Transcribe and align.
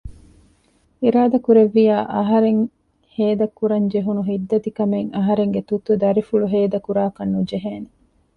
އިރާދަކުރެއްވިއްޔާ 1.01 1.97
އަހަރެން 2.15 2.61
ހޭދަ 3.15 3.45
ކުރަން 3.57 3.87
ޖެހުނު 3.91 4.21
ހިއްތަދިކަމެއް 4.29 5.09
އަހަރެންގެ 5.17 5.61
ތުއްތު 5.69 5.91
ދަރިފުޅު 6.01 6.45
ހޭދަ 6.53 6.77
ކުރާކަށް 6.85 7.33
ނުޖެހޭނެ 7.33 7.87